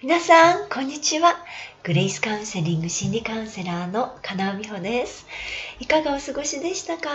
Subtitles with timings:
[0.00, 1.44] 皆さん、こんにちは。
[1.82, 5.26] グレイスカウンセリング心理カウンセラーの金尾美穂です。
[5.80, 7.10] いかがお過ごしでしたか？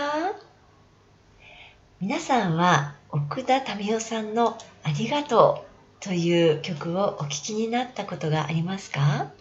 [2.02, 5.64] 皆さんは奥田民生さんのありがと
[6.02, 9.32] うという曲をお聴きになったことがありますか？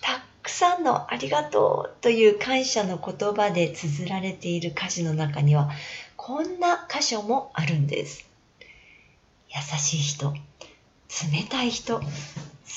[0.00, 5.70] たくさんのありがとうという感謝の言葉で綴られている歌詞の中には
[6.16, 8.28] こんな箇所もあるんです。
[9.50, 10.40] 優しい人、冷
[11.48, 12.00] たい人、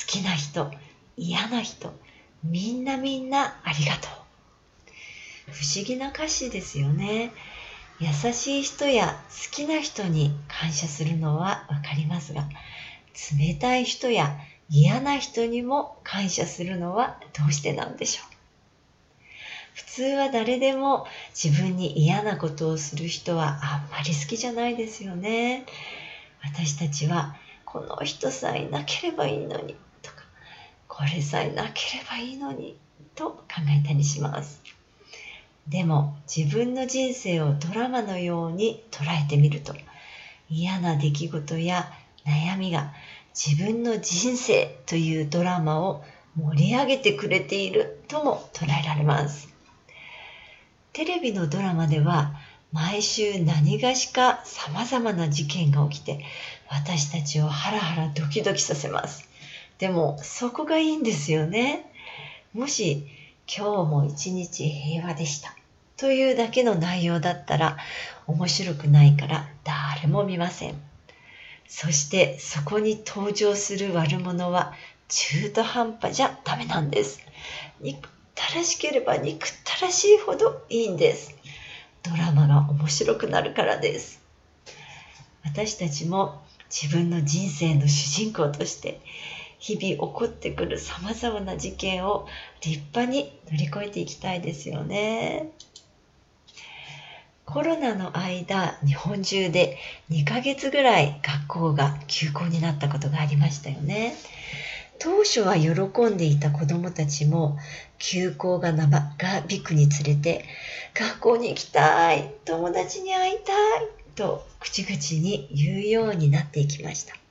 [0.01, 0.71] 好きな人、
[1.15, 1.93] 嫌な人、
[2.43, 5.51] みんなみんなありがとう。
[5.51, 7.31] 不思議な歌詞ですよね。
[7.99, 12.43] 優しい人や好きな人に感謝するのはわかりますが、
[13.39, 14.37] 冷たい人や
[14.69, 18.35] 嫌な人にも感謝するのはどうしてなんでしょう。
[19.75, 25.65] 普通は誰でも自分に嫌なことをする人はあんまり好きじゃないですよね。
[26.43, 29.75] 私たちはこの人さえいなければいいのに
[30.97, 32.77] これさえなければいいのに
[33.15, 34.61] と考えたりします
[35.67, 39.75] でも自分の人生をドラマのように捉えてみると
[40.49, 41.91] 嫌な出来事や
[42.25, 42.93] 悩みが
[43.33, 46.01] 自分の人生というドラマを
[46.37, 49.49] 盛り上げてくれているとも捉えられます
[50.93, 52.35] テレビのドラマでは
[52.71, 56.23] 毎週何がしか様々な事件が起きて
[56.69, 59.34] 私たちをハラハラドキドキさせます。
[59.77, 61.91] でもそこがいいんですよね。
[62.53, 63.07] もし
[63.47, 65.55] 今日も一日平和でした
[65.97, 67.77] というだけの内容だったら
[68.27, 70.75] 面白くないから誰も見ません。
[71.67, 74.73] そしてそこに登場する悪者は
[75.07, 77.19] 中途半端じゃダメなんです。
[77.81, 81.35] 憎たらしければ憎たらしいほどいいんです。
[82.05, 84.21] ドラマが面白くなるからです
[85.43, 89.01] 私たちも自分の人生の主人公として
[89.65, 92.27] 日々起こってくるさまざまな事件を
[92.61, 95.49] 立派に乗り越えていきたいですよね。
[97.45, 99.79] コロナの間日本中で
[100.11, 104.13] 2ヶ月ぐらい学校が休校になったことがありましたよね。
[104.99, 107.57] 当初は喜んでいた子供たちも
[107.97, 108.99] 休校が長
[109.49, 110.45] 引くにつれて
[110.93, 117.24] 学校に行きたい友達に会いたいと口々に言うようになっていきました。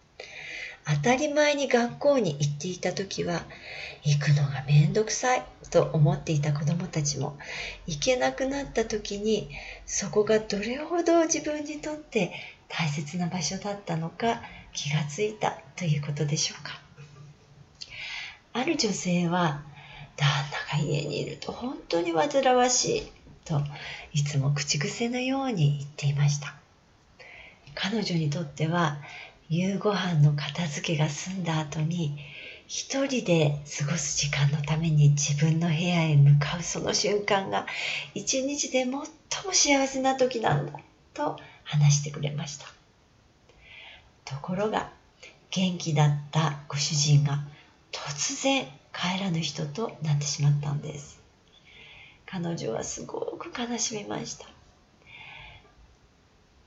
[0.87, 3.43] 当たり前に学校に行っていた時は
[4.03, 7.39] 行くのがめんどくさいと思っていた子供たちも
[7.87, 9.49] 行けなくなった時に
[9.87, 12.33] そこがどれほど自分にとって
[12.69, 14.43] 大切な場所だったのか
[14.75, 16.81] 気がついたということでしょうか。
[18.53, 19.63] ある女性は
[20.17, 20.29] 旦
[20.71, 23.13] 那が家にいると本当に煩わしい
[23.45, 23.61] と
[24.13, 26.55] いつも口癖のように言っていました。
[27.75, 28.99] 彼女にとっては
[29.51, 32.19] 夕ご飯の片付けが済んだ後に
[32.67, 37.67] 一人で過ごす時間のために自分の部屋へ向かうその瞬間が
[38.15, 39.07] 一日で最も
[39.53, 40.81] 幸せな時なんだ
[41.13, 42.67] と話してくれました。
[44.25, 44.91] ところが
[45.51, 47.45] 元気だったご主人が
[47.93, 51.21] 突然帰らぬ人となってしまったんです。
[52.25, 54.49] 彼女はすごく悲しみました。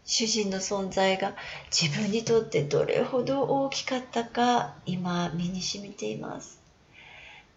[0.08, 1.36] 主人の存在が
[1.70, 6.60] 自分にとってどれほど大きかったか今身に染みています。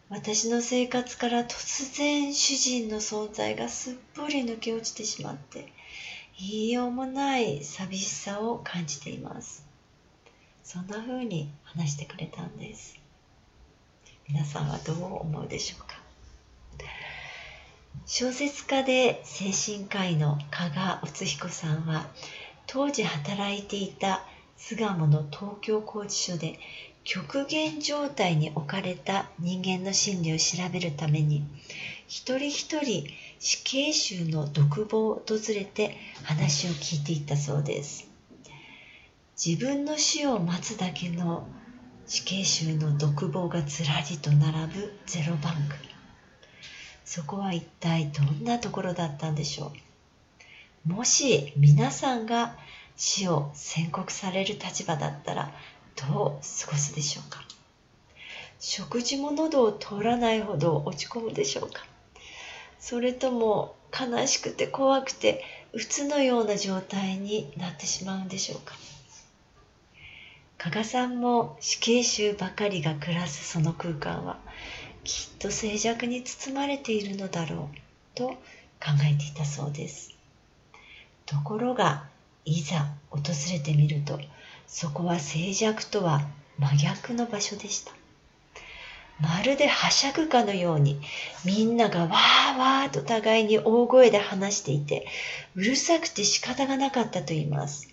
[0.09, 5.73] 私の生活から突然主人の存在がすっぽり抜け落ちてしまって
[6.41, 9.65] 言いようもない寂しさを感じています。
[10.65, 12.99] そんな風に話してくれたんです。
[14.29, 16.00] 皆さんはどう思うでしょうか？
[18.13, 22.09] 小説家で精神科医の加賀敦彦さんは
[22.67, 24.25] 当時働いていた
[24.57, 26.59] 巣鴨の東京拘置所で
[27.05, 31.45] 極限状態に置かれた人間の心理を調べるために
[32.09, 33.07] 一人一人
[33.39, 38.09] 死刑囚の独房を訪れて話を聞いていったそうです。
[39.37, 41.47] 自分の死を待つだけの
[42.09, 46.00] 死刑囚の独房がずらりと並ぶゼロバンク。
[47.13, 49.73] そこは一体どんなところだったんでしょ
[50.87, 50.93] う？
[50.93, 52.55] もし皆さんが
[52.97, 55.53] 死を宣告される立場だったら
[55.97, 57.43] どう過ごすでしょうか？
[58.61, 61.85] 食事も喉を通らないほど落ち込むでしょうか？
[62.79, 65.43] それとも悲しくて怖くて
[65.73, 68.77] 鬱のような状態になってしまうんでしょうか？
[70.59, 74.39] 加賀さんも死刑囚ばかりが暮らすその空間は
[75.05, 77.77] きっと静寂に包まれているのだろう
[78.15, 78.37] と考
[79.11, 80.15] えていたそうです。
[81.27, 82.05] ところが
[82.45, 83.21] いざ訪
[83.53, 84.21] れてみると
[84.67, 86.23] そこは静寂とは
[86.59, 87.93] 真逆の場所でした。
[89.21, 90.99] まるではしゃぐかのように
[91.45, 95.07] みんながわーわーと互いに大声で話していて
[95.55, 97.89] うるさくて仕方がなかったと言います。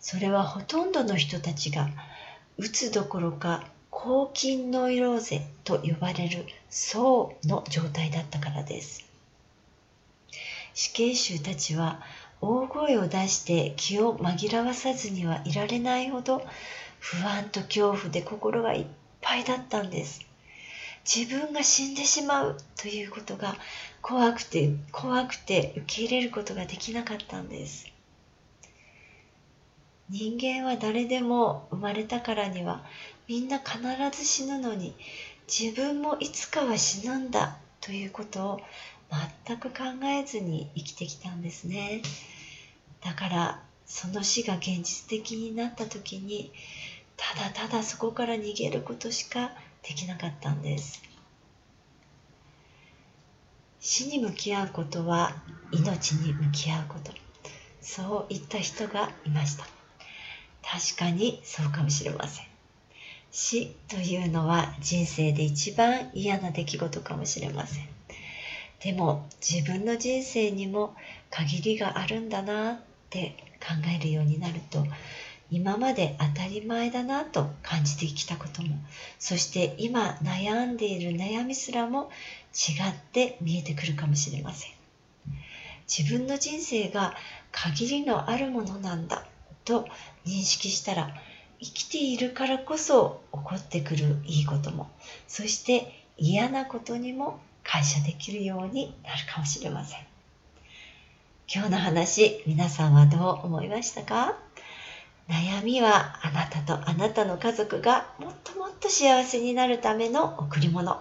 [0.00, 1.88] それはほとんどの人たちが
[2.58, 3.64] うつどころか
[3.96, 9.02] 抗菌ノイローゼと呼ばれる層の状態だったからです。
[10.74, 12.02] 死刑囚たちは
[12.42, 16.44] 大声を出して気を紛らわさずにはいられないほど
[16.98, 18.86] 不安と恐怖で心がいっ
[19.22, 20.20] ぱいだったんです。
[21.06, 23.54] 自分が死んでしまうということが
[24.02, 27.86] 怖くて怖くて受け入れることができなかったんです。
[30.10, 32.84] 人間は誰でも生まれたからには
[33.26, 33.78] みんな必
[34.16, 34.94] ず死ぬのに
[35.46, 38.60] 自分もいつかは死ぬんだということを
[39.46, 42.02] 全く考えずに生きてきたんですね。
[43.02, 46.50] だからその死が現実的になった時に
[47.16, 51.02] ただただそこから逃げることしかできなかったんです。
[53.80, 55.36] 死に向き合うことは
[55.70, 57.12] 命に向き合うこと。
[57.80, 59.66] そう言った人がいました。
[60.62, 62.53] 確かにそうかもしれません。
[63.36, 67.88] 死というのは人生で一番嫌な出来事かもしれません。
[68.78, 70.94] でも自分の人生にも
[71.30, 72.78] 限りがあるんだなっ
[73.10, 74.86] て考えるようになると
[75.50, 78.78] 今まで当たり前だなと感じてきたことも
[79.18, 82.10] そして今悩んでいる悩みすらも
[82.52, 84.70] 違って見えてくるかもしれません。
[85.88, 87.14] 自分の人生が
[87.50, 89.26] 限りのあるものなんだ
[89.64, 89.86] と
[90.24, 91.14] 認識したら
[91.64, 94.90] 生きているからこそ起こってくるいいことも
[95.26, 100.00] そして嫌なことにも感謝できるようになるかもしれません。
[101.52, 104.36] 今日の話皆さんはどう思いましたか？
[105.28, 111.00] 悩みはあなたとあなたの家族がもっともっと幸せになるための贈り物。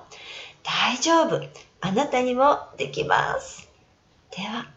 [0.64, 1.42] 大丈夫。
[1.82, 3.70] あなたにもできます。
[4.32, 4.68] では